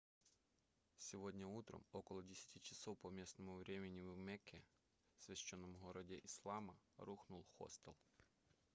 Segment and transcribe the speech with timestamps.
[0.97, 4.63] сегодня утром около 10 часов по местному времени в мекке
[5.19, 7.95] священном городе ислама рухнул хостел